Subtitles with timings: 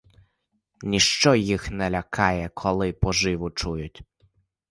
[0.81, 4.01] Ніщо їх не лякає, коли поживу чують!